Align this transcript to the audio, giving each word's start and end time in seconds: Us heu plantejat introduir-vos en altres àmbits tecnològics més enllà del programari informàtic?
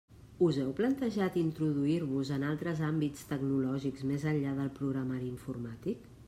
Us 0.45 0.55
heu 0.61 0.69
plantejat 0.77 1.35
introduir-vos 1.41 2.31
en 2.37 2.45
altres 2.53 2.81
àmbits 2.87 3.29
tecnològics 3.33 4.07
més 4.13 4.27
enllà 4.33 4.55
del 4.63 4.73
programari 4.81 5.31
informàtic? 5.37 6.11